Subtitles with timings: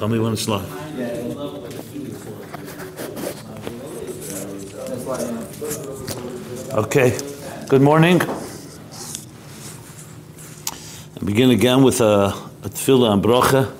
[0.00, 0.64] Tell me when it's live.
[6.72, 7.18] Okay,
[7.68, 8.22] good morning.
[8.22, 8.26] I
[11.22, 12.32] begin again with a,
[12.64, 13.70] a tefillah and bracha.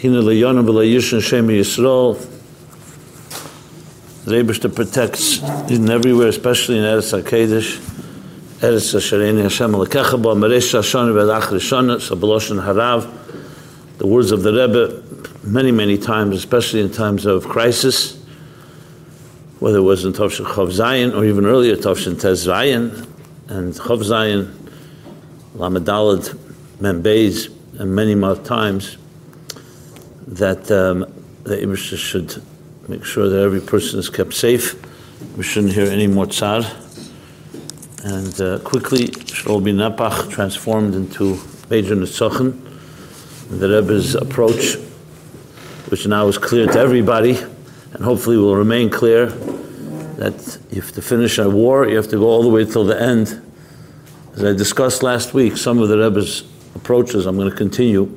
[0.00, 2.14] Hina le'yonim v'le'yishin Shem Yisrael.
[4.26, 7.80] The Rebbe protects in everywhere, especially in Eretz HaKadosh.
[8.60, 13.16] Eretz HaShareni Hashem Lekecha Bo Meresh Hashon V'Lach Rishon Sabalosh Harav
[14.00, 15.02] the words of the Rebbe
[15.46, 18.16] many, many times, especially in times of crisis,
[19.58, 23.06] whether it was in Tovshin Chav Zayin or even earlier Tovshin Tez Zayin
[23.48, 24.50] and Chav Zayin,
[25.54, 26.34] Lamadalad,
[26.78, 28.96] Membeis, and many more times
[30.28, 31.00] that um,
[31.44, 32.42] the Ibrisha should
[32.88, 34.76] make sure that every person is kept safe.
[35.36, 36.64] We shouldn't hear any more tzar.
[38.04, 41.38] And uh, quickly, should all be Napach transformed into
[41.68, 42.69] major Netzochen
[43.50, 44.76] the Rebbe's approach,
[45.88, 47.36] which now is clear to everybody,
[47.92, 52.26] and hopefully will remain clear, that if to finish a war, you have to go
[52.28, 53.42] all the way till the end.
[54.34, 56.44] As I discussed last week, some of the Rebbe's
[56.76, 58.16] approaches, I'm going to continue.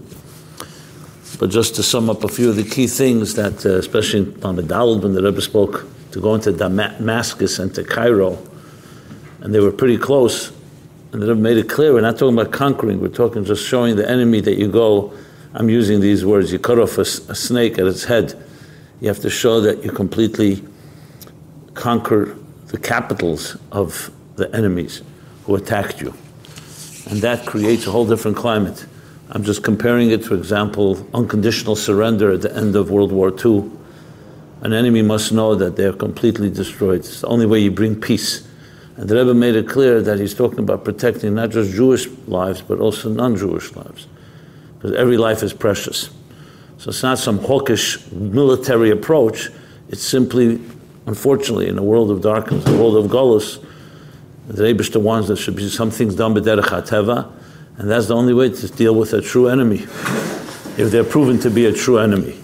[1.39, 4.39] But just to sum up a few of the key things that, uh, especially in
[4.41, 8.37] Lamed when the Rebbe spoke, to go into Damascus and to Cairo,
[9.41, 10.51] and they were pretty close,
[11.11, 13.95] and the Rebbe made it clear, we're not talking about conquering, we're talking just showing
[13.95, 15.11] the enemy that you go
[15.55, 16.51] I'm using these words.
[16.51, 18.33] You cut off a, a snake at its head.
[19.01, 20.63] You have to show that you completely
[21.75, 22.35] conquer
[22.67, 25.03] the capitals of the enemies
[25.45, 26.13] who attacked you.
[27.07, 28.85] And that creates a whole different climate.
[29.29, 33.69] I'm just comparing it, for example, unconditional surrender at the end of World War II.
[34.61, 36.99] An enemy must know that they're completely destroyed.
[36.99, 38.47] It's the only way you bring peace.
[38.95, 42.61] And the Rebbe made it clear that he's talking about protecting not just Jewish lives,
[42.61, 44.07] but also non Jewish lives
[44.83, 46.09] because every life is precious.
[46.77, 49.49] So it's not some hawkish military approach.
[49.87, 50.59] It's simply,
[51.05, 53.63] unfortunately, in a world of darkness, a world of gullus,
[54.49, 57.31] the Rebishter wants there should be some things done b'derech hateva,
[57.77, 59.83] and that's the only way to deal with a true enemy.
[60.75, 62.37] If they're proven to be a true enemy,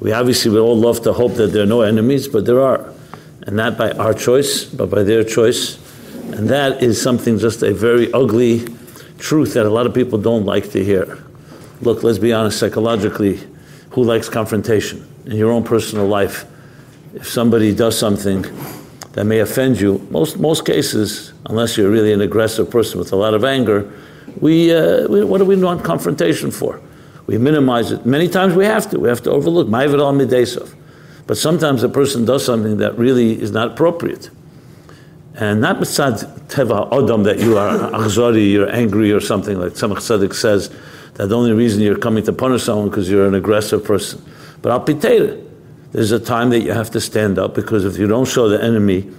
[0.00, 2.94] we obviously would all love to hope that there are no enemies, but there are,
[3.42, 5.76] and not by our choice, but by their choice,
[6.32, 8.66] and that is something just a very ugly
[9.18, 11.23] truth that a lot of people don't like to hear
[11.84, 13.40] look, let's be honest, psychologically,
[13.90, 16.44] who likes confrontation in your own personal life?
[17.14, 18.44] If somebody does something
[19.12, 23.16] that may offend you, most, most cases, unless you're really an aggressive person with a
[23.16, 23.92] lot of anger,
[24.40, 26.80] we, uh, we what do we want confrontation for?
[27.26, 28.04] We minimize it.
[28.04, 28.98] Many times we have to.
[28.98, 29.70] We have to overlook.
[31.26, 34.30] But sometimes a person does something that really is not appropriate.
[35.36, 39.96] And not mitzad teva odom that you are achzori, you're angry or something like Tzemach
[39.96, 40.70] Tzedek says,
[41.14, 44.22] that the only reason you're coming to punish someone because you're an aggressive person.
[44.62, 45.40] But al pitera,
[45.92, 48.62] there's a time that you have to stand up because if you don't show the
[48.62, 49.10] enemy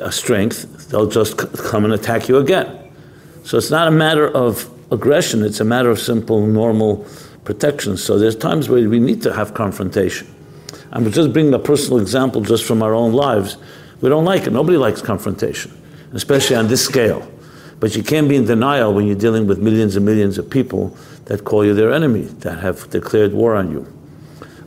[0.00, 2.92] a strength, they'll just come and attack you again.
[3.44, 7.06] So it's not a matter of aggression, it's a matter of simple, normal
[7.44, 7.96] protection.
[7.96, 10.32] So there's times where we need to have confrontation.
[10.92, 13.56] I'm just bringing a personal example just from our own lives.
[14.00, 14.52] We don't like it.
[14.52, 15.72] Nobody likes confrontation,
[16.12, 17.26] especially on this scale.
[17.86, 20.88] But you can't be in denial when you're dealing with millions and millions of people
[21.26, 23.86] that call you their enemy, that have declared war on you.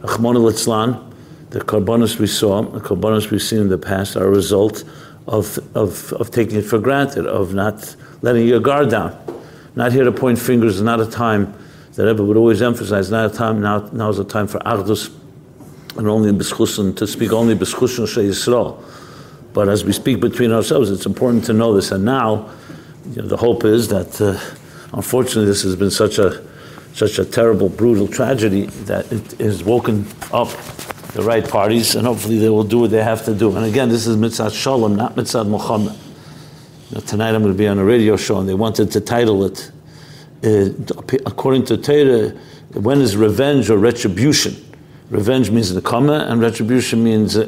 [0.03, 1.11] Achmon al
[1.49, 4.85] the karbanos we saw, the karbanos we've seen in the past, are a result
[5.27, 9.13] of, of, of taking it for granted, of not letting your guard down.
[9.75, 11.53] Not here to point fingers, not a time
[11.95, 15.13] that Rebbe would always emphasize, not a time, now, now is a time for Achdus,
[15.97, 18.81] and only Beschusen, to speak only Beschusen Shei Yisrael.
[19.51, 21.91] But as we speak between ourselves, it's important to know this.
[21.91, 22.49] And now,
[23.11, 24.39] you know, the hope is that, uh,
[24.93, 26.47] unfortunately, this has been such a
[26.93, 30.49] such a terrible, brutal tragedy that it has woken up
[31.13, 33.55] the right parties, and hopefully they will do what they have to do.
[33.55, 35.95] And again, this is mitzvah shalom, not mitzvah Muhammad.
[36.91, 39.45] Know, tonight I'm going to be on a radio show, and they wanted to title
[39.45, 39.71] it,
[40.43, 40.69] uh,
[41.25, 42.29] according to Torah,
[42.73, 44.55] when is revenge or retribution?
[45.09, 47.47] Revenge means nekama, and retribution means uh,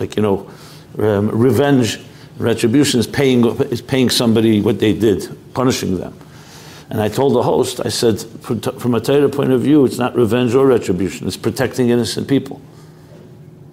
[0.00, 0.50] like you know,
[0.98, 2.00] um, revenge
[2.38, 6.16] Retribution is paying, is paying somebody what they did, punishing them.
[6.90, 10.14] And I told the host, I said, from a Torah point of view, it's not
[10.14, 12.60] revenge or retribution, it's protecting innocent people.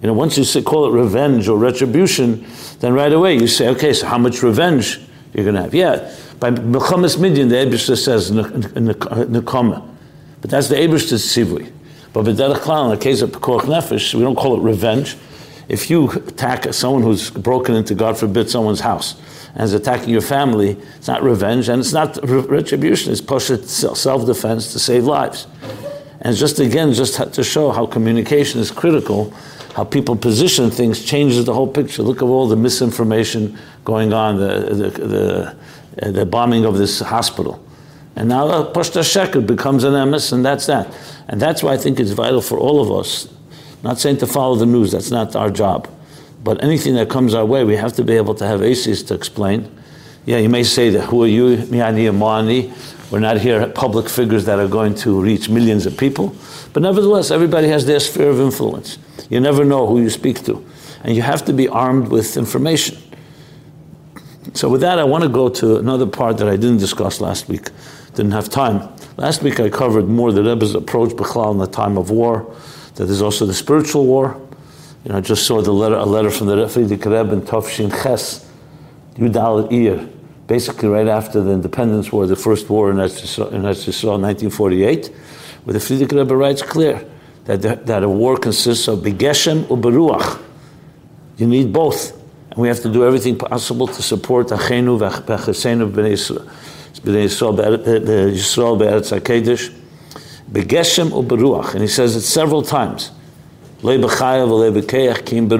[0.01, 2.45] You know, once you say, call it revenge or retribution,
[2.79, 4.99] then right away you say, okay, so how much revenge
[5.33, 5.73] you're going to have?
[5.73, 9.89] Yeah, by Mechamas Midian, the Ebishter says Nekama.
[10.41, 11.71] But that's the Ebishter's Sivui.
[12.11, 15.15] But in the case of Pekuach Nefesh, we don't call it revenge
[15.69, 19.15] if you attack someone who's broken into, God forbid, someone's house
[19.55, 24.25] and is attacking your family, it's not revenge and it's not retribution, it's push self
[24.25, 25.47] defense to save lives.
[26.21, 29.31] And just again, just to show how communication is critical,
[29.75, 32.01] how people position things changes the whole picture.
[32.01, 35.55] Look at all the misinformation going on, the, the,
[35.97, 37.63] the, the bombing of this hospital.
[38.15, 40.95] And now uh, Pashta Sheker becomes an emes, and that's that.
[41.27, 43.27] And that's why I think it's vital for all of us,
[43.83, 45.89] not saying to follow the news, that's not our job.
[46.43, 49.13] But anything that comes our way, we have to be able to have aces to
[49.13, 49.69] explain.
[50.25, 52.73] Yeah, you may say that, who are you, Miani Amani?
[53.11, 56.35] We're not here public figures that are going to reach millions of people.
[56.73, 58.97] But nevertheless, everybody has their sphere of influence.
[59.29, 60.65] You never know who you speak to.
[61.03, 62.97] And you have to be armed with information.
[64.53, 67.49] So, with that, I want to go to another part that I didn't discuss last
[67.49, 67.69] week.
[68.15, 68.89] Didn't have time.
[69.17, 72.55] Last week I covered more the Rebbe's approach Bechlal in the time of war,
[72.95, 74.39] that there's also the spiritual war.
[75.03, 77.91] You know, I just saw the letter, a letter from the Frierdiker Rebbe in Tafshin
[77.91, 78.49] Ches,
[79.15, 80.07] Yudal Ir,
[80.47, 85.07] basically right after the independence war, the first war in Eretz Yisrael, 1948,
[85.63, 87.05] where the Frierdiker Rebbe writes clear
[87.45, 90.41] that, the, that a war consists of begeshem uberuach.
[91.37, 92.13] You need both.
[92.51, 96.13] And we have to do everything possible to support Achenu v'Achesenu b'nei
[97.03, 99.82] Yisrael be'eretz HaKedesh.
[100.53, 101.73] Begeshem uberuach.
[101.73, 103.11] And he says it several times.
[103.81, 105.51] Kim.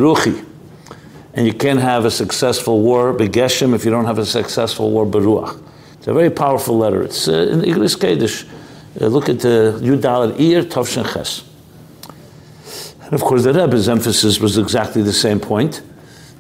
[1.36, 5.06] And you can't have a successful war, begeshem, if you don't have a successful war,
[5.06, 5.62] beruach.
[5.98, 7.02] It's a very powerful letter.
[7.02, 8.48] It's uh, in Igris Kedesh.
[9.02, 11.44] Uh, look at the Yudal Ir Tovshen Ches.
[13.02, 15.82] And of course, the Rebbe's emphasis was exactly the same point.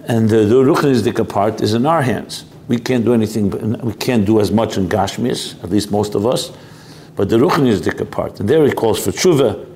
[0.06, 2.46] And the, the Ruchnisdika part is in our hands.
[2.68, 3.50] We can't do anything,
[3.80, 6.52] we can't do as much in Gashmis, at least most of us.
[7.16, 9.70] But the Ruchnisdika part, and there he calls for tshuva.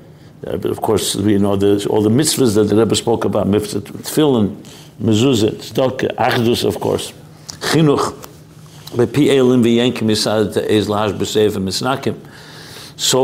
[0.46, 3.82] Uh, but of course, we know all the mitzvahs that the Rebbe spoke about, mitzvah,
[3.82, 4.56] tefillin,
[5.02, 7.12] mezuzah, tzedakah, achdus, of course,
[7.72, 8.24] chinuch.
[8.90, 9.06] So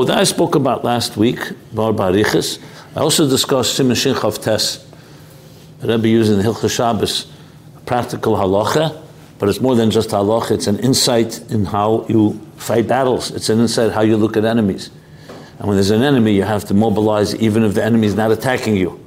[0.03, 1.39] that I spoke about last week,
[1.73, 2.59] Bar Barichas.
[2.95, 4.85] I also discussed Simon Shinchav Tes,
[5.79, 7.27] the Rebbe using the Hilchah Shabbos,
[7.85, 9.01] practical halacha,
[9.39, 13.31] but it's more than just halacha, it's an insight in how you fight battles.
[13.31, 14.89] It's an insight how you look at enemies.
[15.59, 18.31] And when there's an enemy, you have to mobilize even if the enemy is not
[18.31, 18.99] attacking you.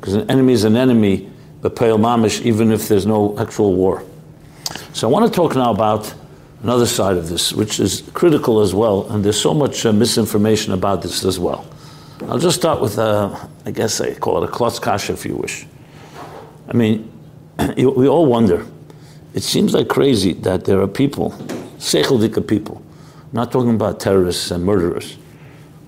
[0.00, 1.30] Because an enemy is an enemy,
[1.62, 4.04] but pale mamish, even if there's no actual war.
[4.92, 6.12] So I want to talk now about
[6.62, 10.72] another side of this, which is critical as well, and there's so much uh, misinformation
[10.72, 11.66] about this as well.
[12.28, 15.36] I'll just start with, uh, I guess I call it a klotz kasha if you
[15.36, 15.66] wish.
[16.68, 17.10] I mean,
[17.76, 18.66] we all wonder.
[19.34, 21.30] It seems like crazy that there are people,
[21.78, 22.82] seicheldika people,
[23.36, 25.16] not talking about terrorists and murderers,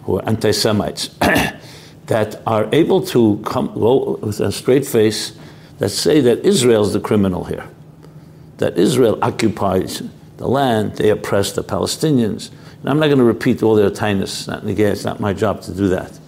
[0.04, 1.08] who are anti-Semites,
[2.06, 5.36] that are able to come go with a straight face
[5.78, 7.66] that say that Israel is the criminal here,
[8.58, 10.02] that Israel occupies
[10.36, 12.50] the land, they oppress the Palestinians.
[12.80, 15.62] And I'm not going to repeat all their tinus, not again, it's not my job
[15.62, 16.18] to do that.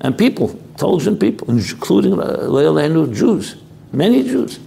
[0.00, 3.56] And people, intelligent people, including uh, Jews,
[3.92, 4.60] many Jews.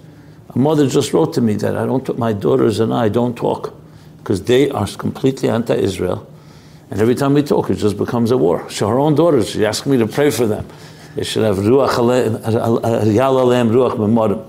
[0.49, 3.78] A mother just wrote to me that I don't, my daughters and I don't talk
[4.19, 6.25] because they are completely anti-Israel.
[6.91, 8.69] And every time we talk, it just becomes a war.
[8.69, 10.65] So her own daughters, she asked me to pray for them.
[11.15, 14.45] They should have ruach ruach memorim.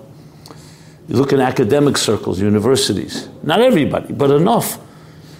[1.08, 4.78] You look in academic circles, universities, not everybody, but enough.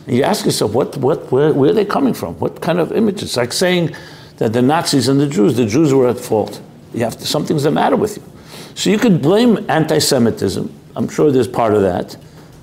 [0.07, 2.35] And you ask yourself, what, what, where, where are they coming from?
[2.41, 3.23] What kind of images?
[3.23, 3.95] It's like saying
[4.39, 6.61] that the Nazis and the Jews, the Jews were at fault.
[6.93, 8.23] You have to, something's the matter with you.
[8.75, 10.75] So you could blame anti-Semitism.
[10.97, 12.17] I'm sure there's part of that.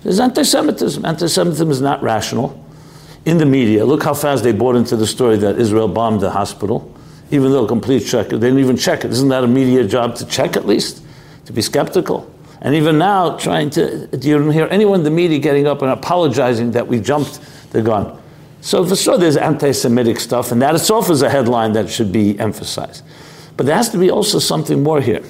[0.08, 1.04] There's anti-Semitism.
[1.04, 2.64] Anti-Semitism is not rational.
[3.26, 6.30] In the media, look how fast they bought into the story that Israel bombed the
[6.32, 6.96] hospital,
[7.30, 8.30] even though complete check.
[8.30, 9.12] They didn't even check it.
[9.12, 11.04] Isn't that a media job to check at least?
[11.48, 12.34] To be skeptical?
[12.62, 15.92] And even now, trying to, you don't hear anyone in the media getting up and
[15.92, 18.18] apologizing that we jumped the gun.
[18.62, 22.40] So for sure there's anti-Semitic stuff, and that itself is a headline that should be
[22.40, 23.04] emphasized.
[23.58, 25.24] But there has to be also something more here.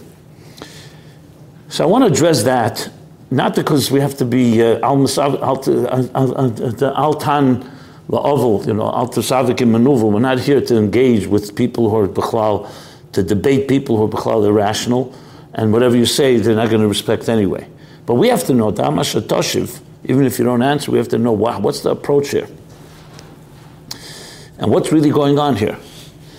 [1.67, 2.91] So I want to address that,
[3.29, 5.17] not because we have to be uh, al-tan
[8.09, 10.05] la'ovel, you know, al-tasavik maneuver.
[10.05, 12.69] We're not here to engage with people who are b'chlal,
[13.11, 15.13] to debate people who are b'chlal irrational
[15.53, 17.67] and whatever you say, they're not going to respect anyway.
[18.05, 21.33] But we have to know, Toshiv, even if you don't answer, we have to know
[21.33, 22.47] wow, what's the approach here?
[24.59, 25.77] And what's really going on here?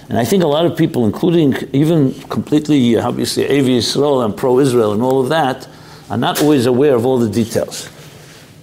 [0.09, 4.59] And I think a lot of people, including even completely, obviously, Avi Israel and pro
[4.59, 5.69] Israel and all of that,
[6.11, 7.89] are not always aware of all the details.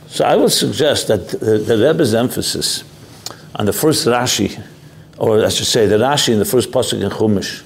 [0.08, 2.84] So I would suggest that the, the Rebbe's emphasis
[3.56, 4.64] on the first Rashi,
[5.18, 7.64] or I should say, the Rashi in the first Pasuk in Chumash,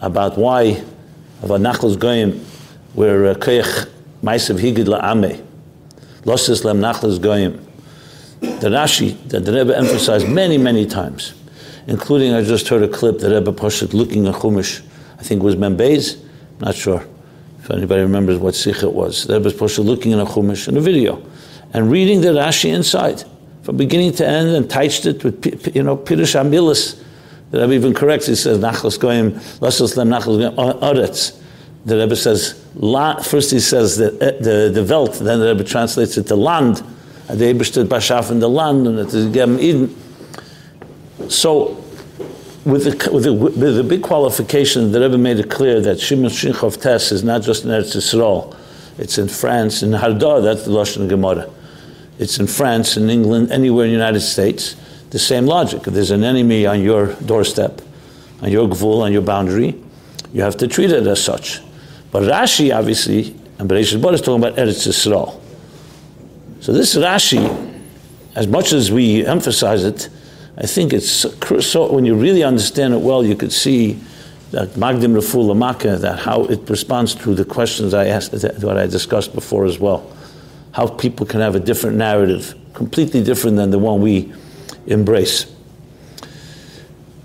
[0.00, 0.82] about why
[1.42, 2.44] of a Nachlas Goyim,
[2.94, 3.88] where uh, Koyach
[4.22, 5.44] Maisav Higid La'ame,
[6.24, 7.64] Losses Lem Nachlas Goyim.
[8.40, 11.34] The Rashi, that the Rebbe emphasized many, many times,
[11.88, 14.80] including I just heard a clip that Rebbe Poshet looking at Chumash,
[15.18, 16.22] I think it was Membeis,
[16.60, 17.04] not sure
[17.68, 19.26] if anybody remembers what sikh it was.
[19.26, 21.22] The Rebbe Poshet looking in a Chumash in a video
[21.74, 23.24] and reading the Rashi inside
[23.62, 26.98] from beginning to end and touched it with, you know, Pirush Amilis.
[27.50, 31.38] The Rebbe even corrects, he says, Nachos Goyim, Lasos Lem Nachos Goyim, Oretz.
[31.84, 35.64] The Rebbe says, la, first he says eh, the, the, the Welt, then the Rebbe
[35.64, 36.82] translates it to land.
[37.28, 39.94] The stood Bashaf in the land, and it is Gem Eden.
[41.28, 41.84] So,
[42.64, 46.30] with the, with, the, with the big qualification, the Rebbe made it clear that Shimon
[46.30, 48.56] Shinchov Tess is not just in Eretz Yisrael.
[48.98, 51.48] It's in France, in Hardar, that's the Lashon Gemara.
[52.18, 54.74] It's in France, in England, anywhere in the United States.
[55.10, 55.86] The same logic.
[55.86, 57.80] If there's an enemy on your doorstep,
[58.42, 59.80] on your gvul, on your boundary,
[60.32, 61.60] you have to treat it as such.
[62.10, 65.40] But Rashi, obviously, and Bereshit Bar is talking about Eretz Yisrael.
[66.60, 67.80] So this Rashi,
[68.34, 70.08] as much as we emphasize it,
[70.60, 74.00] I think it's so, when you really understand it well, you could see
[74.50, 78.88] that Magdim Raful Lamaka, that how it responds to the questions I asked, what I
[78.88, 80.12] discussed before as well.
[80.72, 84.32] How people can have a different narrative, completely different than the one we
[84.86, 85.46] embrace.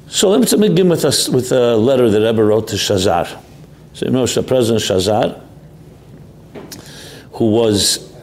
[0.09, 3.41] So let me begin with us with a letter that Rebbe wrote to Shazar.
[3.93, 5.41] So you know President Shazar,
[7.31, 8.13] who was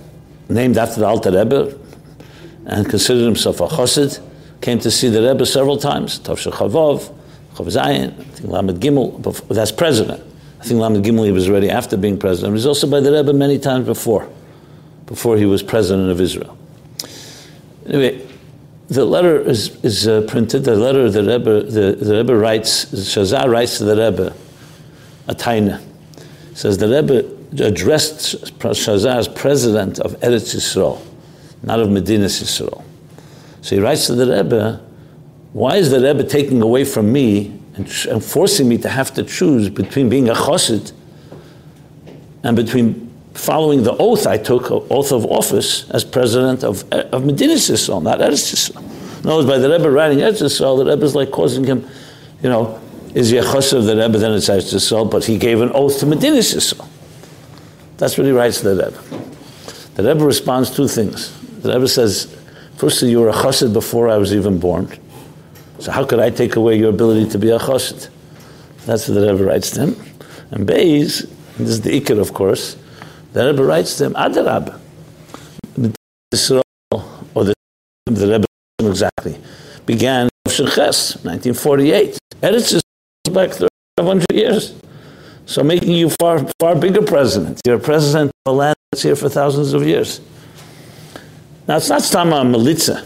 [0.49, 1.77] named after the Alter Rebbe
[2.67, 4.21] and considered himself a chassid,
[4.61, 6.19] came to see the Rebbe several times.
[6.21, 7.15] Tavshe Chavov,
[7.55, 10.23] Chav Zayin, I think Lamed Gimel, that's president.
[10.61, 12.51] I think Lamed Gimel he was already after being president.
[12.51, 14.29] He was also by the Rebbe many times before,
[15.07, 16.57] before he was president of Israel.
[17.87, 18.27] Anyway,
[18.89, 20.65] the letter is, is uh, printed.
[20.65, 24.35] The letter the Rebbe, the, the Rebbe writes, Shazar writes to the Rebbe,
[25.29, 25.83] a taina.
[26.55, 31.01] Says the Rebbe addressed Shazar as president of Eretz Yisrael,
[31.63, 32.85] not of Medina Yisrael.
[33.63, 34.85] So he writes to the Rebbe,
[35.53, 39.23] why is the Rebbe taking away from me and, and forcing me to have to
[39.25, 40.93] choose between being a chassid
[42.43, 47.71] and between following the oath I took, oath of office, as president of, of Medinas
[47.71, 48.83] Yisrael, not Eretz Yisrael.
[49.25, 51.87] Words, by the Rebbe writing Eretz Yisrael, the Rebbe is like causing him,
[52.43, 52.81] you know,
[53.15, 55.71] is he a chassid of the Rebbe, then it's Eretz Yisrael, but he gave an
[55.73, 56.89] oath to Medinas Yisrael.
[57.99, 59.27] That's what he writes to the Rebbe.
[59.95, 61.37] The Rebbe responds two things.
[61.61, 62.35] The Rebbe says,
[62.81, 64.89] firstly, you were a chassid before I was even born.
[65.79, 68.09] So how could I take away your ability to be a chassid?
[68.87, 69.97] That's what the Rebbe writes to him.
[70.51, 71.25] And Beis,
[71.57, 72.77] and this is the Iker, of course,
[73.35, 74.81] the Rebbe writes to him, Adarab.
[76.33, 76.63] Israel,
[77.35, 77.55] or the,
[78.07, 78.47] the Rebbe
[78.79, 79.39] exactly,
[79.85, 82.19] began in 1948.
[82.43, 82.83] Eretz is
[83.33, 83.53] back
[83.99, 84.75] 500 years.
[85.47, 87.61] So making you far, far bigger president.
[87.67, 90.21] You're a president of a land that's here for thousands of years.
[91.71, 93.05] Now, it's not Stama Melitza.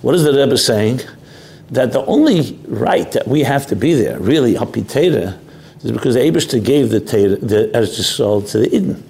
[0.00, 1.02] What is the Rebbe saying?
[1.72, 5.38] That the only right that we have to be there, really, Hapitera,
[5.84, 9.04] is because the Abishter gave the, the Eretz Yisrael to the Eden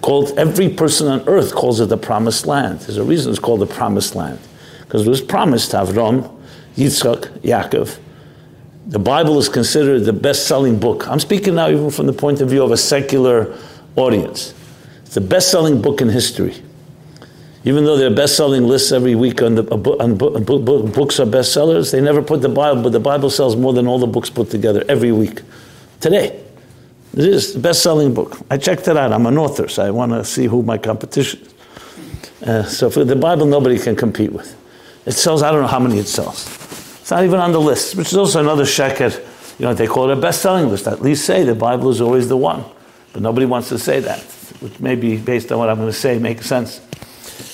[0.00, 2.80] called every person on earth calls it the promised land.
[2.80, 4.38] There's a reason it's called the promised land.
[4.80, 6.40] Because it was promised to Avram,
[6.76, 7.98] Yitzchak, Yaakov.
[8.86, 11.06] The Bible is considered the best-selling book.
[11.06, 13.54] I'm speaking now even from the point of view of a secular
[13.96, 14.54] audience.
[15.02, 16.62] It's the best-selling book in history.
[17.64, 22.00] Even though there are best-selling lists every week on, the, on, books are bestsellers, they
[22.00, 24.82] never put the Bible, but the Bible sells more than all the books put together
[24.88, 25.42] every week.
[26.00, 26.42] Today.
[27.12, 28.38] It is the best-selling book.
[28.50, 29.12] I checked it out.
[29.12, 31.54] I'm an author, so I want to see who my competition is.
[32.48, 34.56] Uh, so for the Bible, nobody can compete with.
[35.06, 35.42] It sells.
[35.42, 36.46] I don't know how many it sells.
[37.00, 39.12] It's not even on the list, which is also another sheker.
[39.58, 40.86] You know, they call it a best-selling list.
[40.86, 42.64] At least say the Bible is always the one,
[43.12, 44.20] but nobody wants to say that,
[44.60, 46.80] which may be based on what I'm going to say makes sense.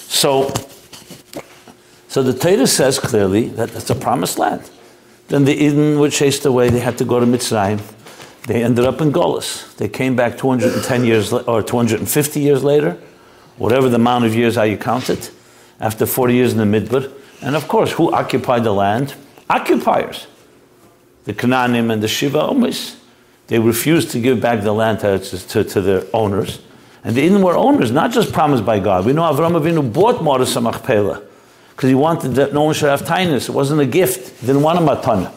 [0.08, 0.52] So,
[2.08, 4.70] so the Torah says clearly that it's a promised land.
[5.28, 6.70] Then the Eden were chased away.
[6.70, 7.80] They had to go to Mitzrayim.
[8.46, 9.74] They ended up in Golis.
[9.76, 12.96] They came back 210 years or 250 years later,
[13.56, 15.32] whatever the amount of years how you count it,
[15.80, 17.12] after 40 years in the Midbar.
[17.42, 19.14] And of course, who occupied the land?
[19.50, 20.28] Occupiers.
[21.24, 22.96] The Canaanim and the Shiva Omis.
[23.48, 26.60] They refused to give back the land to, to, to their owners.
[27.04, 29.06] And the Eden were owners, not just promised by God.
[29.06, 31.22] We know Avram Avinu bought Moris Machpelah
[31.70, 33.48] because he wanted that no one should have tinus.
[33.48, 34.40] It wasn't a gift.
[34.40, 35.32] He didn't want a matana.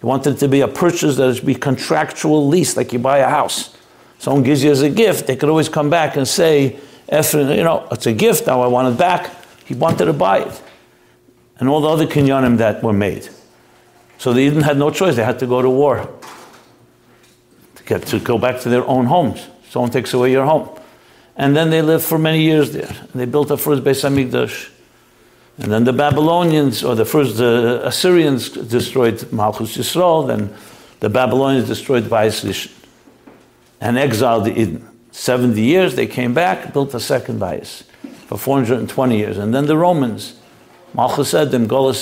[0.00, 3.18] He wanted it to be a purchase that is be contractual lease, like you buy
[3.18, 3.76] a house.
[4.18, 6.78] Someone gives you as a gift, they could always come back and say,
[7.10, 9.32] you know, it's a gift, now I want it back.
[9.64, 10.62] He wanted to buy it.
[11.58, 13.28] And all the other kinyanim that were made.
[14.18, 16.08] So the Eden had no choice, they had to go to war.
[17.76, 19.46] To get to go back to their own homes.
[19.70, 20.68] Someone takes away your home.
[21.38, 22.94] And then they lived for many years there.
[23.14, 24.70] They built a first Beis Hamikdash.
[25.58, 30.52] And then the Babylonians, or the first the Assyrians destroyed Malchus Yisrael, then
[31.00, 32.72] the Babylonians destroyed Bayis
[33.80, 34.88] and exiled the Eden.
[35.12, 37.84] 70 years, they came back, built a second Bayis
[38.26, 39.38] for 420 years.
[39.38, 40.34] And then the Romans,
[40.92, 41.92] Malchus said them, Gola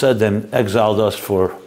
[0.53, 1.59] exiled us for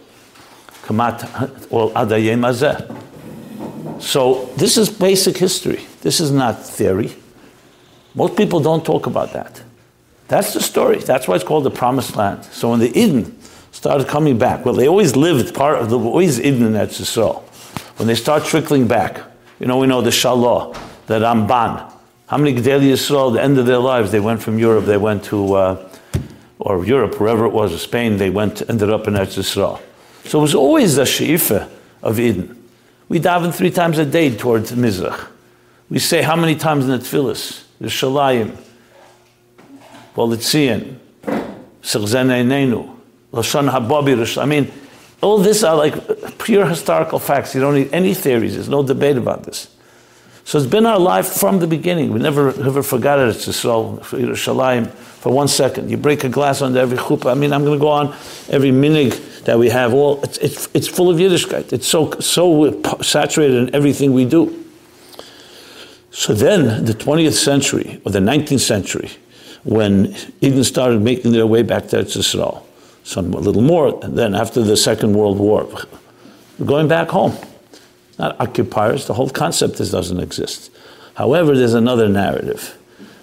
[0.83, 4.01] Kamat or Adayem Azeh.
[4.01, 5.85] So this is basic history.
[6.01, 7.15] This is not theory.
[8.19, 9.61] Most people don't talk about that.
[10.27, 10.97] That's the story.
[10.97, 12.43] That's why it's called the Promised Land.
[12.43, 13.33] So when the Eden
[13.71, 17.41] started coming back, well, they always lived part of the always Eden Eretz Yisrael.
[17.97, 19.21] When they start trickling back,
[19.61, 21.93] you know, we know the Shalah, the Ramban.
[22.27, 25.23] How many Gedali Yisrael, the end of their lives, they went from Europe, they went
[25.23, 25.89] to, uh,
[26.59, 29.79] or Europe, wherever it was, Spain, they went, ended up in Eretz Yisrael.
[30.25, 31.69] So it was always the She'ifa
[32.03, 32.61] of Eden.
[33.07, 35.29] We daven three times a day towards Mizrach.
[35.89, 37.63] We say how many times in the Tfilis?
[37.79, 38.57] The Shalayim,
[40.15, 40.97] Volitzian,
[41.81, 42.95] Sirzen Einenu,
[43.31, 44.71] Lashon Hababi, I mean,
[45.21, 47.53] all this are like pure historical facts.
[47.55, 48.55] You don't need any theories.
[48.55, 49.75] There's no debate about this.
[50.45, 52.11] So it's been our life from the beginning.
[52.11, 53.27] We never ever forgot it.
[53.29, 55.91] It's Yisrael, Yerushalayim, for one second.
[55.91, 57.31] You break a glass under every chuppah.
[57.31, 58.15] I mean, I'm going to go on
[58.49, 59.93] every minig that we have.
[59.93, 61.71] All it's, it's, it's full of Yiddishkeit.
[61.71, 64.65] It's so so saturated in everything we do.
[66.11, 69.11] So then, the 20th century or the 19th century,
[69.63, 72.65] when Eden started making their way back to Israel,
[73.03, 75.67] some a little more, and then after the Second World War,
[76.65, 77.35] going back home.
[78.17, 80.71] Not occupiers, the whole concept doesn't exist.
[81.15, 82.77] However, there's another narrative,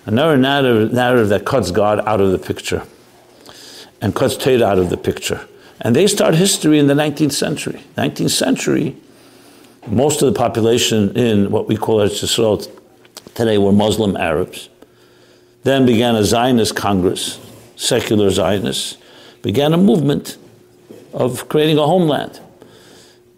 [0.07, 2.83] another narrative, narrative that cuts God out of the picture
[4.01, 5.47] and cuts Tate out of the picture.
[5.83, 7.83] And they start history in the 19th century.
[7.99, 8.97] 19th century,
[9.89, 12.63] most of the population in what we call Israel
[13.35, 14.69] today were Muslim Arabs.
[15.63, 17.41] Then began a Zionist Congress,
[17.77, 18.97] secular Zionists,
[19.43, 20.39] began a movement
[21.13, 22.41] of creating a homeland.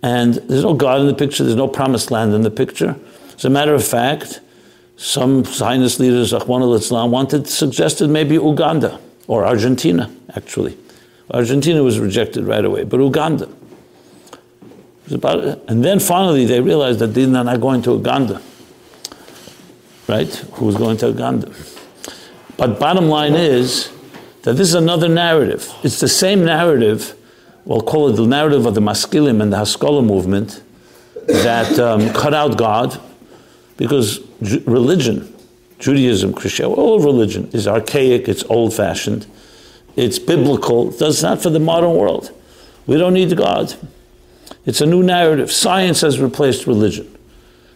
[0.03, 2.97] And there's no God in the picture, there's no promised land in the picture.
[3.35, 4.41] As a matter of fact,
[4.97, 10.77] some Zionist leaders, Ahwan al-Islam, wanted, suggested maybe Uganda or Argentina, actually.
[11.31, 13.49] Argentina was rejected right away, but Uganda.
[15.11, 18.43] And then finally they realized that they're not going to Uganda.
[20.07, 20.35] Right?
[20.55, 21.53] Who was going to Uganda?
[22.57, 23.91] But bottom line is
[24.43, 25.73] that this is another narrative.
[25.83, 27.15] It's the same narrative,
[27.65, 30.63] we'll call it the narrative of the Maskilim and the Haskalah movement,
[31.27, 33.01] that um, cut out God
[33.77, 35.33] because religion,
[35.79, 39.27] Judaism, Christianity, all religion is archaic, it's old fashioned,
[39.95, 42.33] it's biblical, it's not for the modern world.
[42.87, 43.75] We don't need God.
[44.69, 45.51] It's a new narrative.
[45.51, 47.11] Science has replaced religion.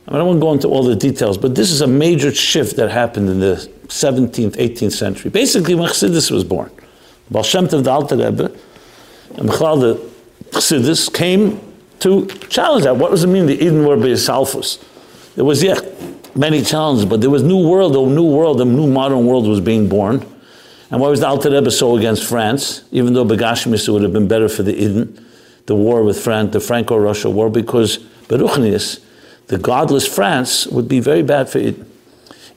[0.07, 2.76] I, mean, I won't go into all the details, but this is a major shift
[2.76, 5.31] that happened in the 17th, 18th century.
[5.31, 6.70] Basically, when Chassidus was born,
[7.31, 8.55] Baal Shem Tov, the Alter Rebbe,
[9.37, 10.11] and the
[10.50, 11.59] Chassidus came
[12.00, 12.94] to challenge that.
[12.94, 14.85] What does it mean the Eden were Beisalfus?
[15.35, 15.81] There was, yeah,
[16.35, 19.62] many challenges, but there was new world, a new world, a new modern world was
[19.62, 20.16] being born.
[20.90, 24.28] And why was the Alter Rebbe so against France, even though Begashmis would have been
[24.28, 25.26] better for the Eden,
[25.66, 27.98] the war with France, the Franco-Russia war, because
[28.29, 29.03] Beruchnius,
[29.46, 31.88] the godless France, would be very bad for Eden.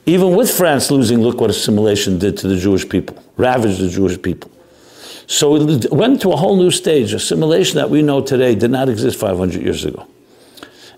[0.06, 4.20] Even with France losing, look what assimilation did to the Jewish people, ravaged the Jewish
[4.20, 4.50] people.
[5.26, 7.12] So it went to a whole new stage.
[7.12, 10.06] Assimilation that we know today did not exist 500 years ago.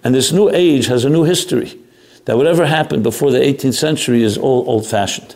[0.05, 1.79] And this new age has a new history
[2.27, 5.35] that whatever happened before the 18th century is all old fashioned.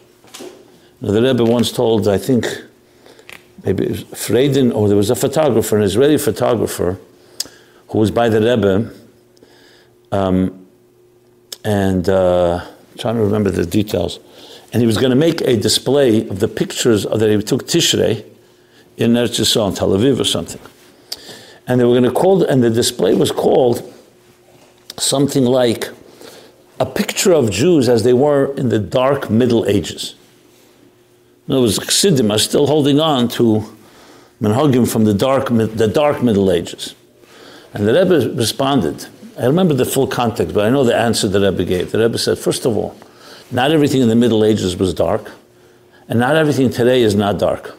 [1.01, 2.47] The Rebbe once told, I think,
[3.65, 6.99] maybe Freiden, or there was a photographer, an Israeli photographer,
[7.89, 8.93] who was by the Rebbe,
[10.11, 10.67] um,
[11.65, 12.67] and uh,
[12.99, 14.19] trying to remember the details.
[14.73, 18.25] And he was going to make a display of the pictures that he took Tishrei
[18.97, 20.61] in Eretz Yisrael, in Tel Aviv or something.
[21.67, 23.93] And they were going to call, and the display was called
[24.97, 25.89] something like
[26.81, 30.15] a picture of Jews as they were in the dark Middle Ages.
[31.47, 33.65] In other words, Chassidim are still holding on to
[34.41, 36.95] Menhagim from the dark, the dark Middle Ages.
[37.75, 39.07] And the Rebbe responded,
[39.39, 41.91] I remember the full context, but I know the answer the Rebbe gave.
[41.91, 42.97] The Rebbe said, first of all,
[43.51, 45.31] not everything in the Middle Ages was dark,
[46.09, 47.77] and not everything today is not dark.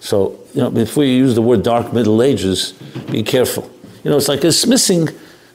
[0.00, 2.72] So, you know, before you use the word dark Middle Ages,
[3.10, 3.70] be careful.
[4.02, 5.08] You know, it's like it's missing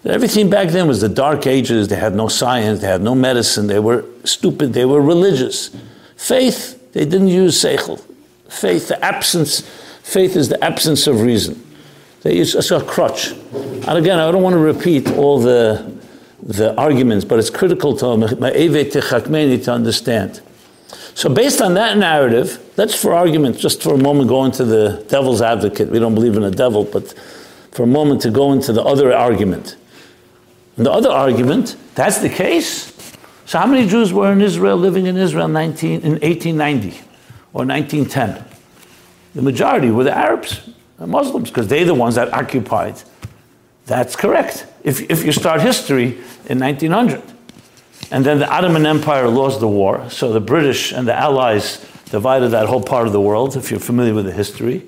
[0.06, 1.88] everything back then was the dark ages.
[1.88, 5.76] They had no science, they had no medicine, they were stupid, they were religious.
[6.16, 8.02] Faith, they didn't use seichel.
[8.50, 9.62] Faith, the absence,
[10.02, 11.64] faith is the absence of reason.
[12.22, 13.32] They use, It's a crutch.
[13.32, 15.98] And again, I don't want to repeat all the,
[16.42, 18.08] the arguments, but it's critical to
[19.60, 20.42] to understand.
[21.14, 25.06] So based on that narrative, let's for argument, just for a moment, go into the
[25.10, 25.90] devil's advocate.
[25.90, 27.14] We don't believe in a devil, but
[27.72, 29.76] for a moment to go into the other argument.
[30.78, 32.92] And the other argument, that's the case.
[33.50, 36.90] So how many Jews were in Israel, living in Israel 19, in 1890
[37.52, 38.46] or 1910?
[39.34, 43.02] The majority were the Arabs, the Muslims, because they're the ones that occupied.
[43.88, 44.68] That's correct.
[44.84, 47.24] If, if you start history in 1900.
[48.12, 52.50] And then the Ottoman Empire lost the war, so the British and the Allies divided
[52.50, 54.86] that whole part of the world, if you're familiar with the history.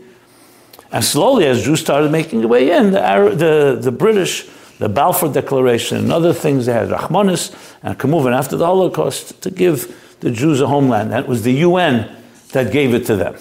[0.91, 4.47] And slowly, as Jews started making their way in, the, Arab, the, the British,
[4.81, 9.51] the Balfour Declaration, and other things, they had Rahmanis and Kamuvin after the Holocaust to
[9.51, 11.11] give the Jews a homeland.
[11.11, 12.09] That was the UN
[12.53, 13.35] that gave it to them.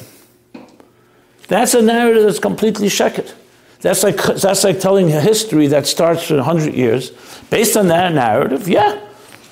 [1.48, 3.32] That's a narrative that's completely sheket.
[3.80, 7.10] That's like, that's like telling a history that starts for 100 years.
[7.48, 9.00] Based on that narrative, yeah,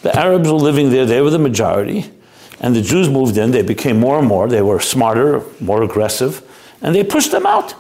[0.03, 2.13] the Arabs were living there, they were the majority,
[2.61, 6.43] and the Jews moved in, they became more and more, they were smarter, more aggressive,
[6.83, 7.75] and they pushed them out.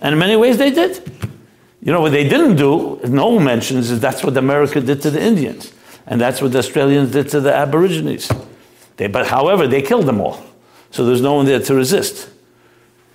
[0.00, 1.08] And in many ways they did.
[1.88, 5.10] You know what they didn't do, no one mentions, is that's what America did to
[5.10, 5.72] the Indians.
[6.06, 8.30] And that's what the Australians did to the Aborigines.
[8.98, 10.38] They, but however, they killed them all.
[10.90, 12.28] So there's no one there to resist.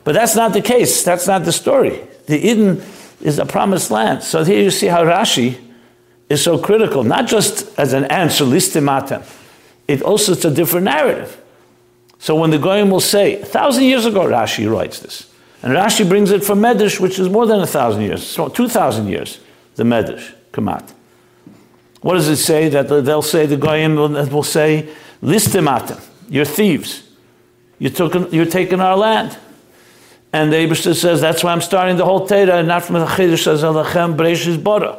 [0.04, 1.04] But that's not the case.
[1.04, 2.02] That's not the story.
[2.26, 2.82] The Eden
[3.22, 4.24] is a promised land.
[4.24, 5.60] So here you see how Rashi
[6.28, 9.24] is so critical, not just as an answer, listimatem.
[9.88, 11.40] It also is a different narrative.
[12.18, 15.32] So when the Goyim will say, a thousand years ago Rashi writes this,
[15.64, 18.68] and Rashi brings it from Medrash, which is more than a thousand years, so two
[18.68, 19.40] thousand years,
[19.76, 20.94] the Medrash, Kamat.
[22.02, 22.70] What does it say?
[22.70, 24.90] That they'll say, the Goyim will say,
[25.24, 27.02] listimatem, you're thieves.
[27.80, 29.38] You took, you're taking our land.
[30.34, 33.44] And the Abishter says, that's why I'm starting the whole Torah, not from the Chiddush
[33.44, 34.98] says, Alachem Bereshis Bora.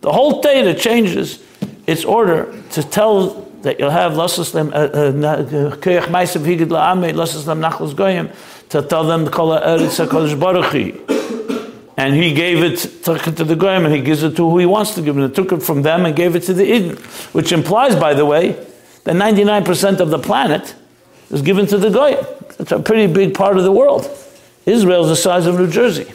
[0.00, 1.42] The whole Torah changes
[1.86, 7.60] its order to tell that you'll have Lasaslam uh, uh, Koyach Maisav Higid La'ame, Lasaslam
[7.60, 8.30] Nachlas Goyim,
[8.72, 10.74] to tell them Kol Baruch
[11.98, 14.58] And he gave it, took it to the Goyim, and he gives it to who
[14.58, 15.22] he wants to give it.
[15.22, 16.96] And took it from them and gave it to the Eden.
[17.32, 18.52] Which implies, by the way,
[19.04, 20.74] that 99% of the planet
[21.30, 22.24] is given to the Goyim.
[22.58, 24.10] It's a pretty big part of the world.
[24.64, 26.10] Israel's the size of New Jersey.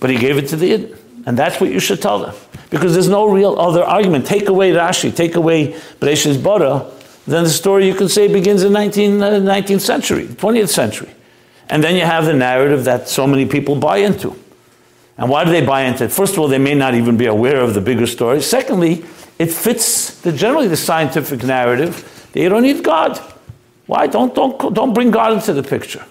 [0.00, 0.96] But he gave it to the Eden.
[1.26, 2.34] And that's what you should tell them.
[2.70, 4.24] Because there's no real other argument.
[4.24, 6.90] Take away Rashi, take away Bereshis Bara,
[7.26, 11.10] then the story you can say begins in 19, uh, 19th century, 20th century.
[11.68, 14.36] And then you have the narrative that so many people buy into.
[15.16, 16.12] And why do they buy into it?
[16.12, 18.40] First of all, they may not even be aware of the bigger story.
[18.40, 19.04] Secondly,
[19.38, 23.18] it fits the, generally the scientific narrative that you don't need God.
[23.86, 24.06] Why?
[24.06, 26.04] Don't, don't, don't bring God into the picture.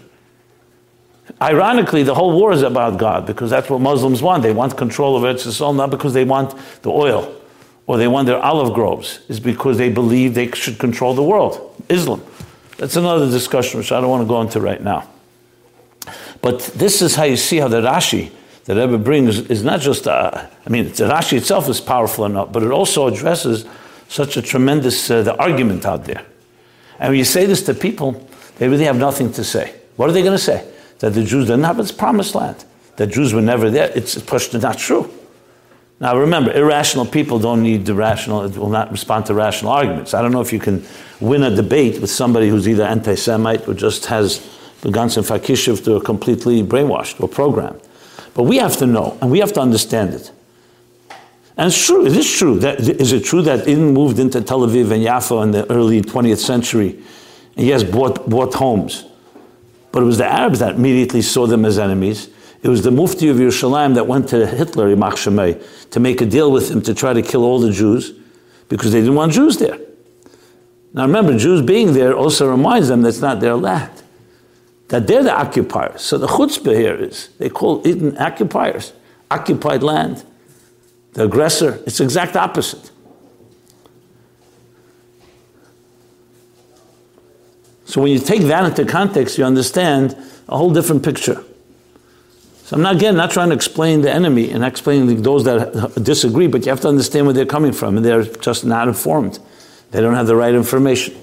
[1.41, 4.43] Ironically, the whole war is about God because that's what Muslims want.
[4.43, 7.38] They want control of Eretz Yisrael not because they want the oil
[7.89, 9.19] or they want their olive groves.
[9.30, 11.75] is because they believe they should control the world.
[11.89, 12.21] Islam.
[12.78, 15.10] That's another discussion which I don't want to go into right now.
[16.39, 18.30] But this is how you see how the Rashi
[18.65, 22.52] that Rebbe brings is not just, uh, I mean, the Rashi itself is powerful enough,
[22.52, 23.65] but it also addresses
[24.08, 26.23] such a tremendous uh, the argument out there.
[26.99, 29.73] And when you say this to people, they really have nothing to say.
[29.95, 30.63] What are they going to say?
[30.99, 32.63] that the Jews didn't have its promised land,
[32.97, 33.91] that Jews were never there.
[33.95, 35.12] It's pushed not true.
[36.00, 40.14] Now remember, irrational people don't need the rational, will not respond to rational arguments.
[40.14, 40.86] I don't know if you can
[41.20, 44.48] win a debate with somebody who's either anti Semite or just has
[44.82, 47.82] the Gans and Fakishiv to completely brainwashed or programmed.
[48.34, 50.32] But we have to know and we have to understand it.
[51.58, 52.58] And it's true, it is true.
[52.60, 56.02] That, is it true that Eden moved into Tel Aviv and Jaffa in the early
[56.02, 57.04] 20th century
[57.58, 59.04] and yes, bought, bought homes?
[59.92, 62.30] But it was the Arabs that immediately saw them as enemies.
[62.62, 66.52] It was the Mufti of Yerushalayim that went to Hitler, Imach to make a deal
[66.52, 68.13] with him to try to kill all the Jews
[68.67, 69.80] because they didn't want Jews there.
[70.93, 73.91] Now remember, Jews being there also reminds them that's not their land,
[74.89, 76.02] that they're the occupiers.
[76.02, 78.93] So the chutzpah here is they call Eden occupiers,
[79.32, 80.26] occupied land.
[81.13, 82.91] The aggressor, it's exact opposite.
[87.86, 90.15] So when you take that into context, you understand
[90.48, 91.43] a whole different picture.
[92.69, 96.45] So I'm not again not trying to explain the enemy and explaining those that disagree,
[96.45, 99.39] but you have to understand where they're coming from, and they're just not informed.
[99.89, 101.15] They don't have the right information.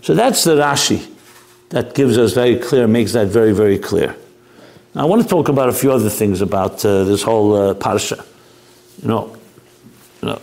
[0.00, 1.06] So that's the Rashi
[1.68, 4.16] that gives us very clear, makes that very, very clear.
[4.94, 7.74] Now I want to talk about a few other things about uh, this whole uh,
[7.74, 8.26] parsha.
[9.02, 9.36] You know,
[10.22, 10.40] you know,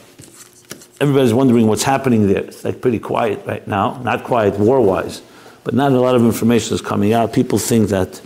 [0.99, 2.43] everybody's wondering what's happening there.
[2.43, 5.23] It's like pretty quiet right now, not quiet war-wise
[5.63, 7.33] but not a lot of information is coming out.
[7.33, 8.19] People think that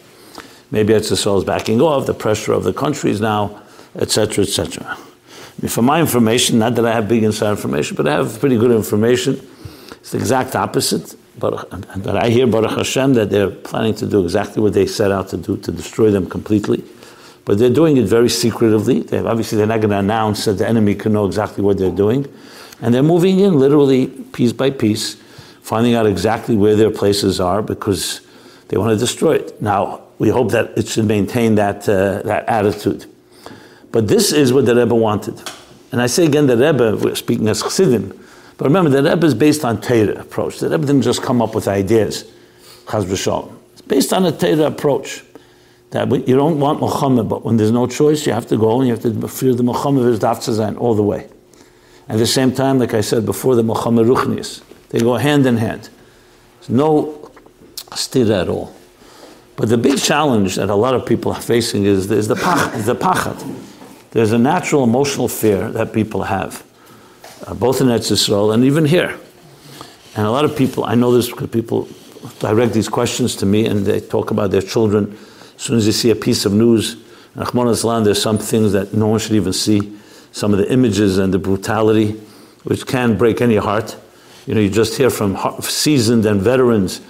[0.71, 3.62] maybe Eretz is backing off, the pressure of the countries now,
[3.95, 4.97] etc., etc.
[5.67, 8.71] For my information, not that I have big inside information, but I have pretty good
[8.71, 9.39] information.
[9.91, 11.15] It's the exact opposite.
[11.38, 11.67] But
[12.08, 15.38] I hear Baruch Hashem that they're planning to do exactly what they set out to
[15.38, 16.82] do to destroy them completely.
[17.43, 19.01] But they're doing it very secretively.
[19.01, 21.91] They obviously, they're not going to announce that the enemy can know exactly what they're
[21.91, 22.25] doing.
[22.82, 25.15] And they're moving in literally piece by piece,
[25.62, 28.21] finding out exactly where their places are because
[28.69, 29.62] they want to destroy it.
[29.62, 33.06] Now, we hope that it should maintain that, uh, that attitude.
[33.91, 35.41] But this is what the Rebbe wanted.
[35.91, 38.19] And I say again, the Rebbe, we're speaking as Chassidim,
[38.58, 40.60] but remember, the Rebbe is based on Torah approach.
[40.60, 42.23] The Rebbe didn't just come up with ideas,
[42.86, 43.54] Chaz v'shalom.
[43.73, 45.23] It's based on a Torah approach.
[45.91, 48.88] That you don't want Muhammad, but when there's no choice, you have to go and
[48.88, 51.30] you have to fear the Muhammad is Dafzazan all the way.
[52.10, 54.62] At the same time, like I said before, the milchama Ruchnis.
[54.89, 55.89] They go hand in hand.
[56.60, 57.32] There's no
[57.91, 58.75] stira at all.
[59.56, 62.74] But the big challenge that a lot of people are facing is, is the, pach,
[62.84, 63.41] the pachat.
[64.12, 66.65] There's a natural emotional fear that people have
[67.46, 69.18] uh, both in Eretz Yisrael and even here.
[70.15, 71.88] And a lot of people, I know this because people
[72.39, 75.18] direct these questions to me and they talk about their children.
[75.56, 76.98] As soon as they see a piece of news,
[77.36, 79.98] in Islam, there's some things that no one should even see.
[80.32, 82.12] Some of the images and the brutality,
[82.63, 83.98] which can break any heart.
[84.46, 87.02] You know, you just hear from seasoned and veterans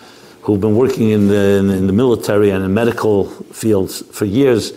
[0.46, 4.74] who've been working in the, in the military and in medical fields for years,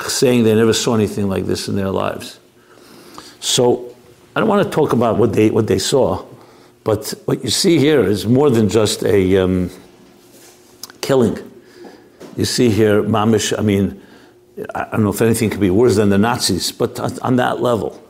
[0.00, 2.38] saying they never saw anything like this in their lives.
[3.40, 3.94] So
[4.36, 6.24] I don't want to talk about what they, what they saw,
[6.84, 9.70] but what you see here is more than just a um,
[11.00, 11.38] killing.
[12.36, 14.00] You see here, Mamish, I mean,
[14.74, 18.02] I don't know if anything could be worse than the Nazis, but on that level,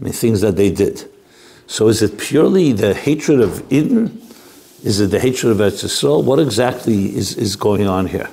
[0.00, 1.08] I mean, things that they did.
[1.68, 4.20] So is it purely the hatred of Eden?
[4.84, 6.22] Is it the hatred of Eretz Yisrael?
[6.22, 8.30] What exactly is, is going on here?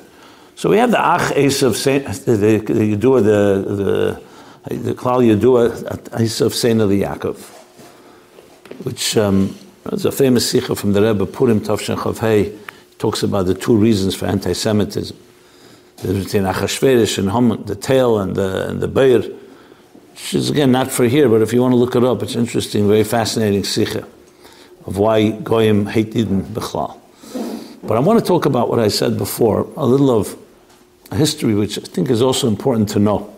[0.55, 1.75] So we have the Ach Esav,
[2.25, 4.21] the, the, the, the, the
[4.67, 5.69] the Klal Yadua
[6.09, 7.37] Isav Seina Yaakov,
[8.83, 9.55] which um,
[9.91, 12.57] is a famous sikha from the Rebbe Purim Tavshin Chavhei,
[12.97, 15.15] talks about the two reasons for anti-Semitism.
[15.97, 20.71] There's between Achashverosh and Haman, the tail and the, and the Beir, which is again
[20.71, 23.63] not for here, but if you want to look it up, it's interesting, very fascinating
[23.63, 24.07] sikha
[24.85, 26.99] of why Goyim hate Eden Bechlal.
[27.83, 30.35] But I want to talk about what I said before, a little of
[31.13, 33.35] history, which I think is also important to know.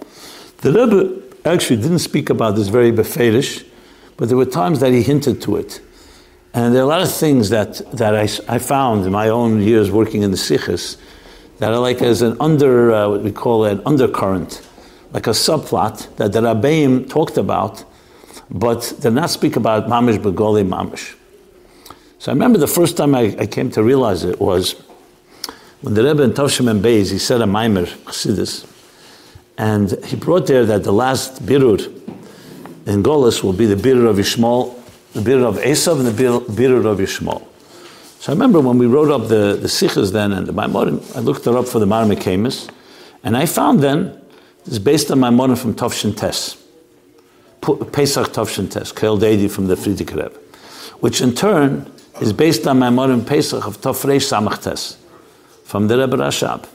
[0.60, 3.66] The Rebbe actually didn't speak about this very beferish,
[4.16, 5.82] but there were times that he hinted to it.
[6.54, 9.62] And there are a lot of things that, that I, I found in my own
[9.62, 10.98] years working in the Sikhs
[11.60, 14.66] that are like as an under, uh, what we call an undercurrent,
[15.12, 17.84] like a subplot that the Rabbeim talked about,
[18.50, 21.17] but did not speak about Mamish Begoli Mamish.
[22.20, 24.74] So I remember the first time I, I, came to realize it was
[25.82, 28.66] when the Rebbe in Tavshim and Beis, he said a Maimer, Chassidus,
[29.58, 31.80] and he brought there that the last birur
[32.88, 34.76] in Golis will be the birur of Yishmael,
[35.14, 37.46] the birur of Esav, and the birur of Yishmael.
[38.20, 41.20] So I remember when we wrote up the, the Sikhs then, and the Maimonim, I
[41.20, 42.70] looked it up for the Marmikamis,
[43.24, 44.20] and I found then,
[44.66, 46.58] it's based on Maimonim from Tavshin Tes,
[47.92, 50.40] Pesach Tavshin Tes, Kel Deidi from the Frierdiker Rebbe,
[51.00, 54.98] which in turn is based on Maimonim Pesach of Tafresh Samach Tes,
[55.64, 56.68] from the Rebbe Rashab.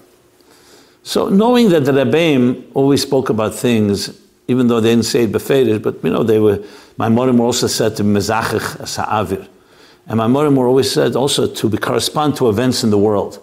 [1.03, 5.33] So knowing that the Rebbeim always spoke about things, even though they didn't say it
[5.33, 6.63] beferish, but you know, they were,
[6.97, 9.49] my Morim were also said to mezachich sa'avir.
[10.07, 13.41] And my Morim were always said also to correspond to events in the world.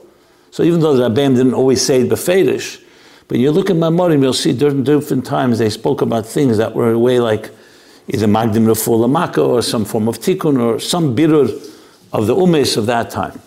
[0.51, 2.81] So even though the Rebbeim didn't always say it beferish,
[3.27, 6.57] but you look at my Morim, you'll see different, different times they spoke about things
[6.57, 7.51] that were in a way like
[8.07, 11.47] either Magdim Raful Lamaka or some form of tikkun or some birur
[12.11, 13.39] of the umes of that time.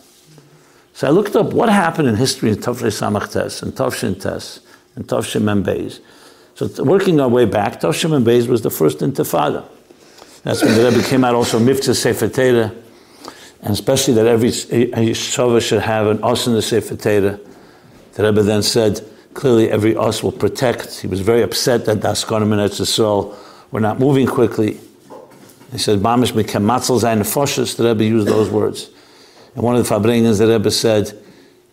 [0.95, 4.61] So I looked up what happened in history in Tafre Samach Tes and Tavshin Tes
[4.95, 6.01] and Tavshin Membeis.
[6.55, 9.65] So working our way back, Tavshin Membeis was the first intifada.
[10.43, 12.75] That's when the Rebbe came out also Mivtza Sefer Torah,
[13.63, 17.39] and especially that every Yeshua should have an os in the Sefer Torah.
[18.15, 19.01] The Rebbe then said,
[19.35, 21.01] clearly every os will protect.
[21.01, 23.35] He was very upset that Daskonim and Etzisol
[23.71, 24.79] were not moving quickly.
[25.73, 27.77] He said, Mamish mekem matzel zayin nefoshes.
[27.77, 28.91] The Rebbe used those words.
[29.55, 31.19] And one of the Farbrengens, the Rebbe said,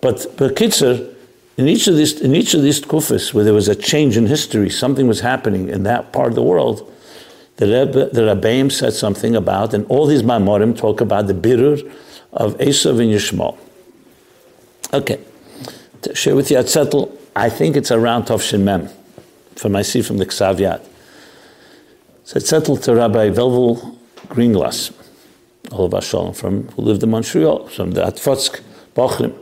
[0.00, 1.14] But, but Kitzer,
[1.58, 4.26] in each of these in each of these kufis where there was a change in
[4.26, 6.90] history, something was happening in that part of the world.
[7.56, 11.78] The Rebbe, the Rabbeim said something about, and all these Maimorim talk about the birur
[12.32, 13.58] of Esav and Yishmael.
[14.94, 15.20] Okay,
[16.00, 18.88] to share with you at Settle, I think it's around Tov Mem,
[19.54, 20.82] from I see from the Ksaviyat.
[22.24, 24.92] So it's to Rabbi Velvel Greenglass,
[25.70, 28.60] Allah Shalom, from who lived in Montreal, from the Atfotsk
[28.94, 29.34] Bochrim.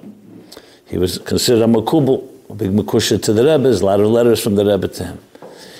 [0.86, 3.62] He was considered a makubal, a big makusha to the Rebbe.
[3.62, 5.18] There's a lot of letters from the Rebbe to him.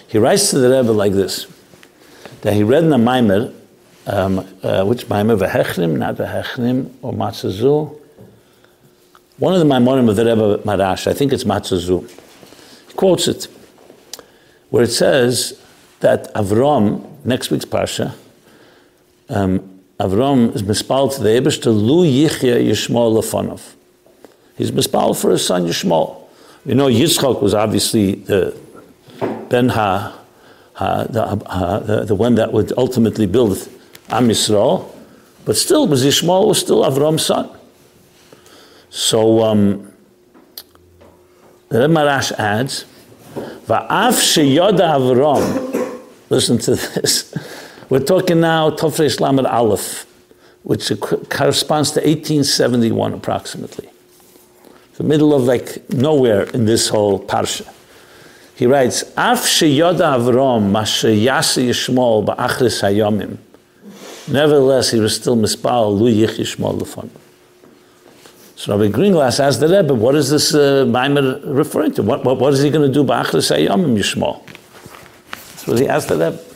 [0.08, 1.46] He writes to the Rebbe like this:
[2.42, 3.54] that he read in a Maimer,
[4.06, 7.96] um, uh, which Maimer vehechrim, not vehechrim or matzazu.
[9.38, 12.08] One of the Maimorim of the Rebbe Maharash, I think it's matzazu.
[12.88, 13.48] He quotes it,
[14.68, 15.58] where it says
[16.00, 18.14] that Avram, next week's parsha,
[19.30, 23.74] um, Avram is mispal to the Ebesh to Lu Yichya Yishmael Lefonov.
[24.56, 26.16] He's mispal for his son Yishmael.
[26.64, 28.56] You know, Yitzchak was obviously the
[29.48, 30.18] Ben Ha,
[30.74, 33.68] ha, the, ha the, the, one that would ultimately build
[34.10, 34.90] Am Yisrael,
[35.44, 37.50] but still, was was still Avram's son.
[38.90, 39.92] So um,
[41.68, 42.84] the Marash adds,
[43.34, 46.00] Va'af sheyoda Avram.
[46.28, 47.34] Listen to this.
[47.90, 50.06] We're talking now Tofresh Lamed Aleph,
[50.62, 53.90] which corresponds to 1871 approximately
[55.00, 57.66] the middle of like nowhere in this whole parsha.
[58.54, 63.38] He writes, Af sheyoda Avram mashayasi Yishmol ba'achris hayomim.
[64.30, 67.08] Nevertheless, he was still mispal lu yich Yishmol lefon.
[68.56, 72.02] So Rabbi Greenglass asked the Rebbe, what is this uh, Maimer referring to?
[72.02, 74.46] What, what, what is he going to do ba'achris hayomim Yishmol?
[75.30, 76.49] That's what he asked the Rebbe.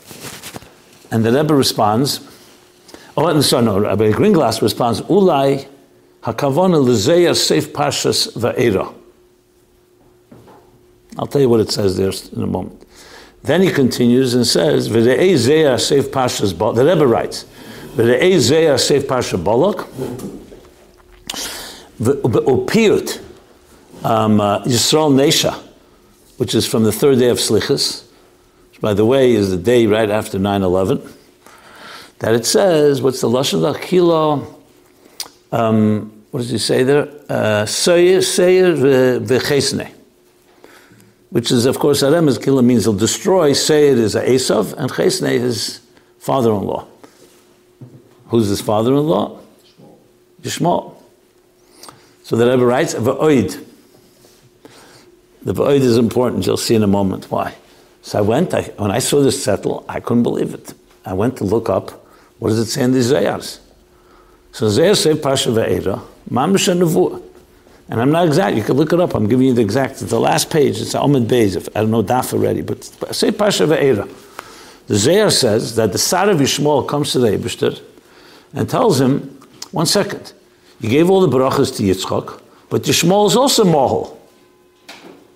[1.15, 2.29] And the Rebbe responds,
[3.17, 5.65] oh, and so no, Rabbi Greenglass responds, Ulai
[6.25, 8.93] Hakavona Lizeya Seif Pashas Va'era.
[11.17, 12.85] I'll tell you what it says there in a moment.
[13.45, 16.51] Then he continues and says, V're'ei Zeya Seif Pashas.
[16.75, 17.45] The Rebbe writes,
[17.95, 19.87] V're'ei Zeya Seif Pasha Balak.
[22.01, 23.23] V'opiyut
[24.03, 25.55] um, uh, Yisrael Nesha,
[26.39, 28.04] which is from the third day of Slichas,
[28.75, 31.01] which, by the way, is the day right after 9 11.
[32.19, 34.53] That it says, what's the Lashon Kilo?
[35.53, 37.09] Um, what does he say there?
[37.29, 39.93] Uh, Seir, v'chesne.
[41.31, 43.53] Which is, of course, Arem is killer means he'll destroy.
[43.53, 45.81] Seir is Esav, and Chesne is
[46.19, 46.87] father-in-law.
[48.29, 49.39] Who's his father-in-law?
[50.43, 50.97] Yishmael.
[52.25, 53.65] So the Rebbe writes, V'oid.
[55.43, 56.45] The V'oid is important.
[56.47, 57.55] You'll see in a moment why.
[58.05, 60.75] So I went, I, when I saw this settle, I couldn't believe it.
[61.07, 61.91] I went to look up,
[62.39, 63.61] what does it say in the Zayars?
[64.53, 66.69] So Zohar say Pasha Ve'era, Mamish
[67.89, 68.57] and I'm not exact.
[68.57, 69.15] You can look it up.
[69.15, 70.03] I'm giving you the exact.
[70.03, 70.81] It's the last page.
[70.83, 71.57] It's Ahmed Beis.
[71.57, 74.07] If I don't know Daf already, but say Pasha Ve'era.
[74.87, 77.81] The Zohar says that the Sar of Yishmael comes to the Eibishter
[78.53, 79.39] and tells him,
[79.71, 80.35] one second,
[80.81, 82.39] you gave all the brachas to Yitzchak,
[82.69, 84.15] but Yishmael is also Mohel.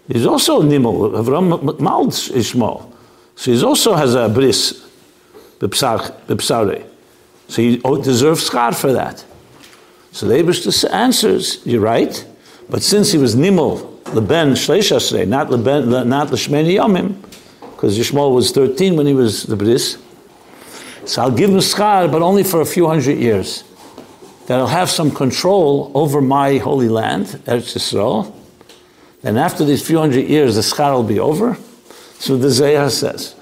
[0.08, 1.12] He's also Nimel.
[1.12, 2.90] Avram Mald Yishmael.
[3.36, 4.84] So he also has a bris,
[5.60, 6.84] bipsare.
[7.48, 9.24] So he deserves schar for that.
[10.12, 12.26] So the answers, you're right,
[12.68, 17.14] but since he was Nimel, Leben Shleishasrei, not Leben, not Lishmeni Yomim,
[17.72, 19.98] because Yishmael was 13 when he was the Bris,
[21.08, 23.64] so I'll give him schar, but only for a few hundred years.
[24.46, 28.34] That I'll have some control over my holy land, Eretz Yisrael.
[29.22, 31.56] And after these few hundred years, the schar will be over.
[32.18, 33.34] So the Zohar says.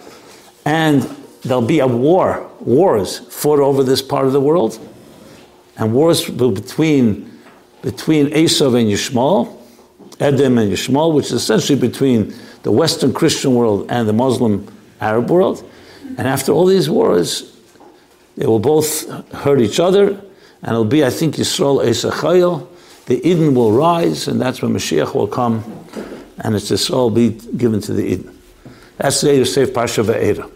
[0.65, 1.03] And
[1.43, 4.79] there'll be a war, wars fought over this part of the world
[5.77, 7.33] and wars between
[7.83, 9.57] between Esav and Yishmael,
[10.19, 14.67] Edom and Yishmael, which is essentially between the Western Christian world and the Muslim
[15.01, 15.65] Arab world.
[16.19, 17.57] And after all these wars,
[18.37, 22.67] they will both hurt each other, and it'll be, I think, Yisrael Esachayel.
[23.07, 25.65] The Yidden will rise, and that's when Mashiach will come,
[26.39, 28.35] and it's Yisrael be given to the Yidden.
[28.99, 30.51] That's the Yosef Pasha Ve'era.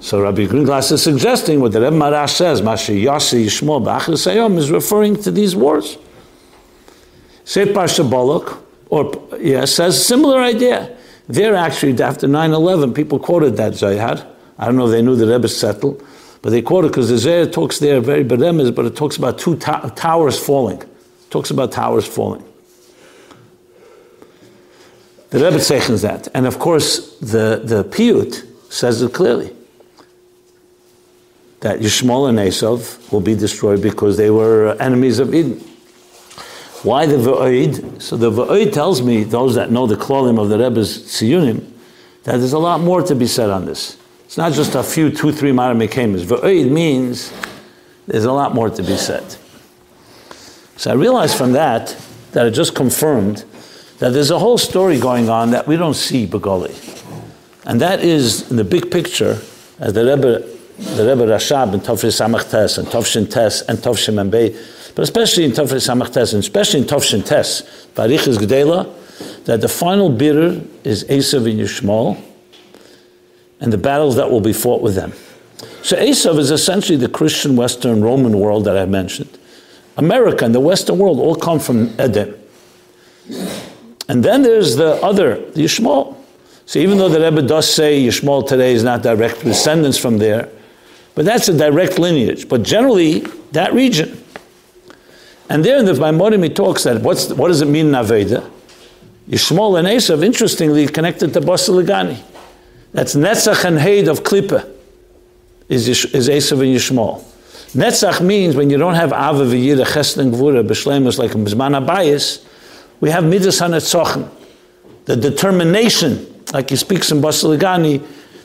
[0.00, 4.58] So Rabbi Greenglass is suggesting what the Rebbe Marash says, Mashi Yasi Yishmo B'achir Sayom,
[4.58, 5.96] is referring to these wars.
[7.44, 8.58] Seit Parsha Balak,
[8.90, 10.96] or yeah, says similar idea.
[11.28, 14.26] There actually, after 9-11, people quoted that Zohar.
[14.58, 16.04] I don't know if they knew the Rebbe settled,
[16.42, 19.54] But they quoted because the Zohar talks there very beremes, but it talks about two
[19.56, 20.82] to- towers falling.
[21.32, 22.44] Talks about towers falling.
[25.30, 26.28] The Rebbe zeichens that.
[26.34, 29.50] And of course, the, the Piyut says it clearly
[31.60, 35.62] that Yishmael and Esav will be destroyed because they were enemies of Yidden.
[36.84, 38.02] Why the Va'id?
[38.02, 41.64] So the Va'id tells me, those that know the klolim of the Rebbe's Tziyunim,
[42.24, 43.96] that there's a lot more to be said on this.
[44.26, 46.24] It's not just a few, two, three Maramikamas.
[46.26, 47.32] Va'id means
[48.06, 49.38] there's a lot more to be said.
[50.76, 51.96] So I realized from that
[52.32, 53.44] that it just confirmed
[53.98, 56.74] that there's a whole story going on that we don't see Begoli.
[57.64, 59.38] And that is, in the big picture,
[59.78, 60.40] as the Rebbe,
[60.96, 64.52] the Rebbe Rashab in Tovshin Samach Tes and Tovshin Tes and Tovshin Membei,
[64.96, 67.62] but especially in Tovshin Samach Tes and especially in Tovshin Tes,
[67.94, 68.92] Barichas Gdela,
[69.44, 72.20] that the final bidder is Esav and Yishmael,
[73.60, 75.12] and the battles that will be fought with them.
[75.82, 79.38] So Esav is essentially the Christian Western Roman world that I mentioned.
[79.96, 82.34] America and the Western world all come from Edom.
[84.08, 86.16] And then there's the other, the Yishmael.
[86.66, 90.48] So even though the Rebbe does say Yishmael today is not direct descendants from there,
[91.14, 92.48] but that's a direct lineage.
[92.48, 93.20] But generally,
[93.52, 94.22] that region.
[95.48, 98.50] And there in the Maimorim he talks that what's, what does it mean in Aveda?
[99.28, 102.22] Yishmael and Esav, interestingly, connected to Basi Legani.
[102.92, 104.68] That's Netzach and Heid of Klippa,
[105.68, 107.24] is, is Esav and Yishmael.
[107.74, 111.82] Netzach means when you don't have Ava v'yira chesed and gvura b'shlemus like in Bizman
[111.82, 112.44] Abayis,
[113.00, 114.28] we have midas hanetzochen,
[115.06, 117.96] the determination, like he speaks in Basi Legani,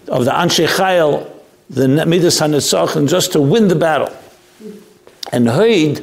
[0.07, 1.30] of the Anshe Chayil,
[1.69, 4.15] the midas hanetzochen, just to win the battle.
[5.34, 5.99] And Heid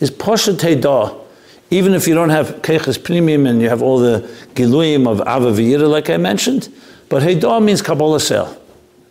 [0.00, 1.18] is poshet Heidah.
[1.68, 4.20] Even if you don't have Keches Primim and you have all the
[4.54, 6.72] Giluyim of Ava V'yira, like I mentioned,
[7.10, 8.56] but Heidah means Kabbalah.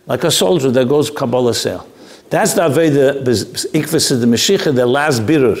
[0.06, 1.86] Like a soldier that goes Kabbalah.
[2.32, 5.54] That's the Aveda, Ikvis the Meshicha, the last bitter.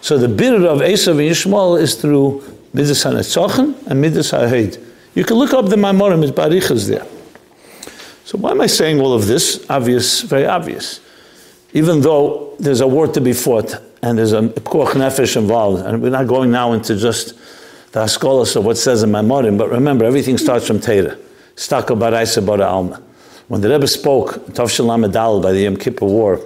[0.00, 2.42] So the bitter of Esav and Yishmael is through
[2.72, 4.82] Midas HaNetzochen and Midas HaHeid.
[5.14, 7.06] You can look up the Maimorim, it's Barichas there.
[8.24, 9.66] So why am I saying all of this?
[9.68, 11.00] Obvious, very obvious.
[11.74, 16.00] Even though there's a war to be fought and there's a Koch Nefesh involved, and
[16.00, 17.34] we're not going now into just
[17.92, 21.18] the Haskolas of what says in Maimorim, but remember, everything starts from Teira.
[21.54, 23.02] Staka Baraisa Bara Alma.
[23.48, 26.40] When the Rebbe spoke, Tov Lamed by the Yom Kippur War,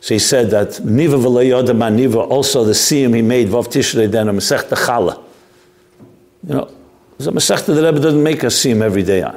[0.00, 4.28] so he said that Niva v'leyoda Niva, also the siyum he made, Vav Tishrei Den,
[4.28, 5.22] Masech Chala.
[6.46, 6.70] You know,
[7.18, 9.34] the Masech the Rebbe doesn't make a siyum every day on.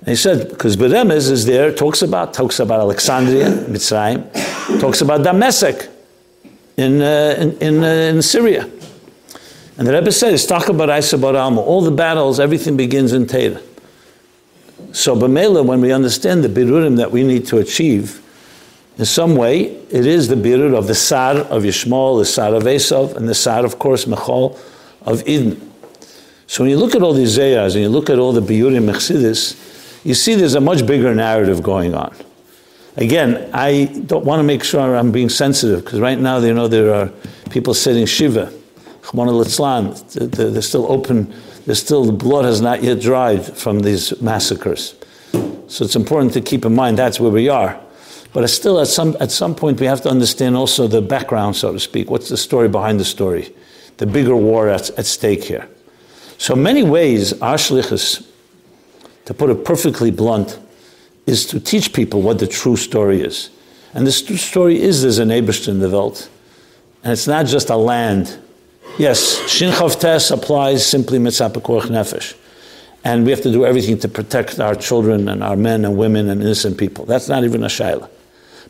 [0.00, 5.22] And he said, because Beremez is there, talks about, talks about Alexandria, Mitzrayim, talks about
[5.22, 5.88] Damascus
[6.76, 8.68] in, uh, in, in, uh, in Syria.
[9.78, 13.62] And the Rebbe said, it's talk about Isa all the battles, everything begins in Teda.
[14.92, 18.22] So Bamela, when we understand the birurim that we need to achieve,
[18.98, 22.64] in some way, it is the birur of the Sar of Yishmael, the Sar of
[22.64, 24.58] Esav, and the Sar, of course, Mechol
[25.02, 25.72] of Eden.
[26.46, 28.90] So when you look at all these Zayas and you look at all the biurim
[28.90, 32.14] Mechsidis, you see there's a much bigger narrative going on.
[32.96, 36.68] Again, I don't want to make sure I'm being sensitive because right now, you know,
[36.68, 37.10] there are
[37.48, 38.52] people sitting Shiva,
[39.00, 41.32] Chmona Litzlan, they're still open,
[41.66, 44.94] there's still, the blood has not yet dried from these massacres.
[45.68, 47.80] So it's important to keep in mind that's where we are.
[48.32, 51.72] But still, at some, at some point, we have to understand also the background, so
[51.72, 52.10] to speak.
[52.10, 53.54] What's the story behind the story?
[53.98, 55.68] The bigger war at, at stake here.
[56.38, 60.58] So, many ways, our to put it perfectly blunt,
[61.26, 63.50] is to teach people what the true story is.
[63.94, 66.28] And the true story is there's an Eberst in the Welt.
[67.04, 68.38] And it's not just a land.
[68.98, 72.36] Yes, Shinchav Tes applies simply mitzvah nefesh.
[73.04, 76.28] And we have to do everything to protect our children and our men and women
[76.28, 77.04] and innocent people.
[77.04, 78.08] That's not even a shaila.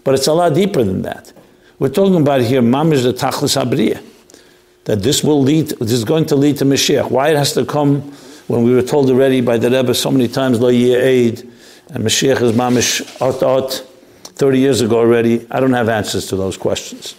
[0.05, 1.33] But it's a lot deeper than that.
[1.79, 4.03] We're talking about here, mamish the tachlis abriya,
[4.85, 7.11] that this will lead, this is going to lead to Mashiach.
[7.11, 8.01] Why it has to come
[8.47, 11.41] when we were told already by the Rebbe so many times, lo aid,
[11.89, 13.87] and Mashiach is mamish ot ot,
[14.35, 17.14] 30 years ago already, I don't have answers to those questions.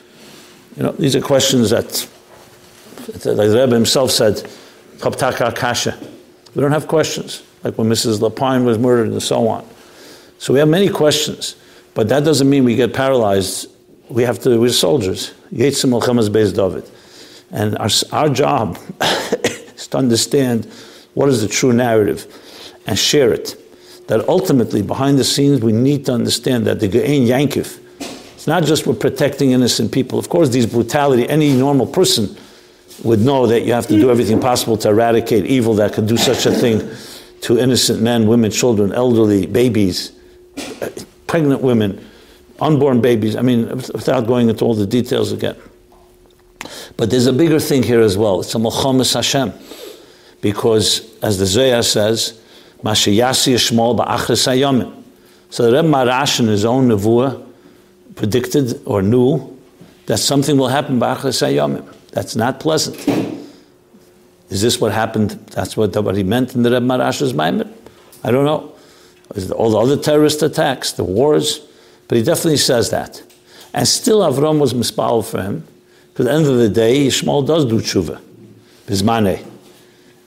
[0.75, 2.07] You know, these are questions that,
[3.05, 4.43] the Rebbe himself said,
[4.99, 5.97] kasha.
[6.55, 8.19] We don't have questions, like when Mrs.
[8.19, 9.67] Lapine was murdered and so on.
[10.37, 11.55] So we have many questions.
[11.93, 13.69] But that doesn't mean we get paralyzed.
[14.09, 15.33] We have to, we're soldiers.
[15.53, 16.89] Yetzim al based David.
[17.51, 20.65] And our, our job is to understand
[21.13, 22.27] what is the true narrative
[22.87, 23.59] and share it.
[24.07, 27.79] That ultimately, behind the scenes, we need to understand that the Ge'en Yankiv,
[28.33, 30.19] it's not just we're protecting innocent people.
[30.19, 32.35] Of course, these brutality, any normal person
[33.03, 36.17] would know that you have to do everything possible to eradicate evil that could do
[36.17, 36.89] such a thing
[37.41, 40.13] to innocent men, women, children, elderly, babies
[40.81, 40.89] uh,
[41.27, 42.03] pregnant women,
[42.59, 43.35] unborn babies.
[43.35, 45.55] I mean, without going into all the details again.
[46.95, 48.39] But there's a bigger thing here as well.
[48.41, 49.51] It's a Melchomas Hashem.
[50.41, 52.39] Because, as the Zohar says,
[52.83, 55.03] Mashayasi Yishmol Ba'achris Hayomim.
[55.49, 57.43] So the Reb Maharash in his own Nevuah
[58.15, 59.57] predicted or knew
[60.05, 61.91] that something will happen Ba'achris Hayomim.
[62.13, 62.97] That's not pleasant.
[64.49, 65.31] Is this what happened?
[65.51, 67.73] That's what, what he meant in the Reb Maharash's Maimon?
[68.23, 68.71] I don't know.
[69.55, 71.59] All the other terrorist attacks, the wars,
[72.07, 73.21] but he definitely says that.
[73.73, 75.67] And still Avram was mispal for him.
[76.11, 78.21] Because at the end of the day, Yishmael does do tshuva.
[78.85, 79.43] Bismane.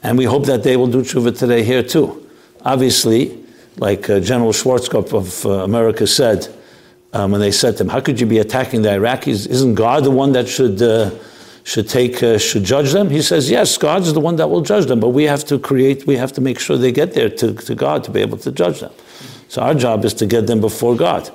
[0.02, 2.28] And we hope that they will do tshuva today here too.
[2.64, 3.38] Obviously,
[3.76, 6.52] like uh, General Schwarzkopf of uh, America said,
[7.12, 9.46] um, when they said to him, how could you be attacking the Iraqis?
[9.46, 11.10] Isn't God the one that should, uh,
[11.66, 13.10] should take, uh, should judge them?
[13.10, 16.06] He says, yes, God's the one that will judge them, but we have to create,
[16.06, 18.52] we have to make sure they get there to, to God to be able to
[18.52, 18.92] judge them.
[19.48, 21.30] So our job is to get them before God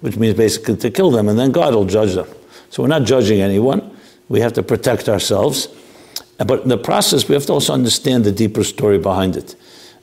[0.00, 2.26] which means basically to kill them, and then God will judge them.
[2.70, 3.96] So we're not judging anyone.
[4.28, 5.68] We have to protect ourselves.
[6.38, 9.56] But in the process, we have to also understand the deeper story behind it.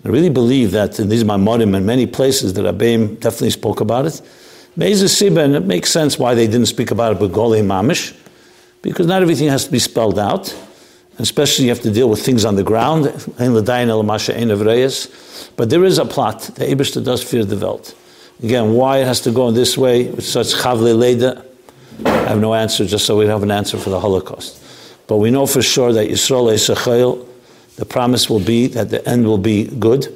[0.05, 4.05] I really believe that in these Maimorim and many places that Abbeim definitely spoke about
[4.05, 4.21] it.
[4.77, 8.15] Siba, and it makes sense why they didn't speak about it with Golei Mamish,
[8.87, 10.55] because not everything has to be spelled out.
[11.19, 13.03] Especially you have to deal with things on the ground.
[15.57, 16.41] But there is a plot.
[16.41, 17.95] The Abishta does fear the Welt.
[18.41, 21.43] Again, why it has to go in this way with such chavle leda,
[22.05, 24.63] I have no answer, just so we have an answer for the Holocaust.
[25.07, 27.25] But we know for sure that Yisrael Esachayil,
[27.77, 30.07] the promise will be that the end will be good,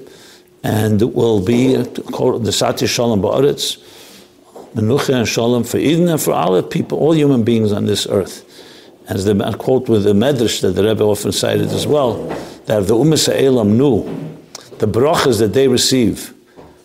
[0.64, 3.80] and it will be the Sati Shalom Ba'aretz,
[4.76, 8.46] Menucha and Shalom for Yidden and for all people, all human beings on this earth.
[9.12, 12.14] As the quote with the Medrash that the Rebbe often cited as well,
[12.68, 14.04] that if the Ummah Elam knew
[14.78, 16.34] the brachas that they receive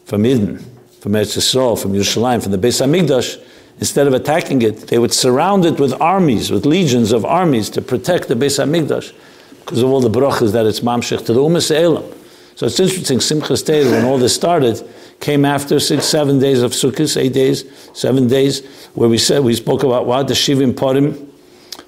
[0.06, 0.60] from Yidden,
[0.98, 3.40] from Eretz Yisrael, from Yerushalayim, from the Beis Hamikdash,
[3.78, 7.80] instead of attacking it, they would surround it with armies, with legions of armies to
[7.80, 9.14] protect the Beis Hamikdash
[9.60, 12.12] because of all the brachas that it's mamshech to the Umas Elam.
[12.56, 14.82] So it's interesting, Simchas Torah, when all this started,
[15.20, 17.64] came after six, seven days of Sukkot, eight days,
[17.96, 20.26] seven days, where we said, we spoke about what?
[20.26, 21.30] The Shivim Parim,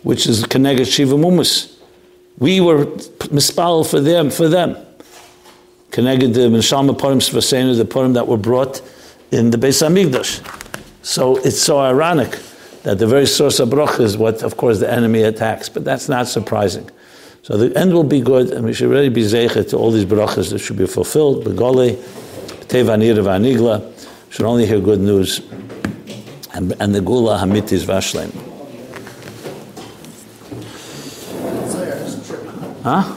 [0.02, 1.76] which is Keneged Shiva Mumus.
[2.38, 4.76] We were mispal for them, for them.
[5.90, 8.80] Keneged the Mishalma Parim Svasena, the Parim that were brought
[9.30, 10.44] in the Beis Hamikdash.
[11.02, 12.38] So it's so ironic
[12.82, 16.08] that the very source of bracha is what, of course, the enemy attacks, but that's
[16.08, 16.88] not surprising.
[17.42, 20.04] So the end will be good, and we should really be zeichet to all these
[20.04, 21.44] brachas that should be fulfilled.
[21.44, 21.96] Begole,
[22.66, 23.90] tevanir vanigla,
[24.30, 25.40] should only hear good news,
[26.52, 28.47] and, and the gula hamitis vashleim.
[32.88, 33.04] Hã?